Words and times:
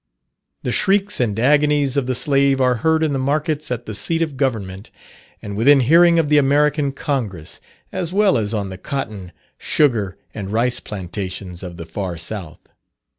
The 0.63 0.71
shrieks 0.71 1.19
and 1.19 1.39
agonies 1.39 1.95
of 1.95 2.07
the 2.07 2.15
slave 2.15 2.59
are 2.59 2.77
heard 2.81 3.03
in 3.03 3.13
the 3.13 3.19
markets 3.19 3.69
at 3.69 3.85
the 3.85 3.93
seat 3.93 4.23
of 4.23 4.35
government, 4.35 4.89
and 5.43 5.55
within 5.55 5.81
hearing 5.81 6.17
of 6.17 6.27
the 6.27 6.39
American 6.39 6.91
Congress, 6.91 7.61
as 7.91 8.11
well 8.11 8.35
as 8.35 8.51
on 8.51 8.69
the 8.69 8.79
cotton, 8.79 9.31
sugar 9.59 10.17
and 10.33 10.51
rice 10.51 10.79
plantations 10.79 11.61
of 11.61 11.77
the 11.77 11.85
far 11.85 12.17
South. 12.17 12.67